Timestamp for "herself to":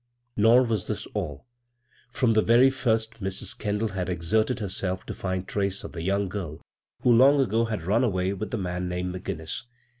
4.57-5.13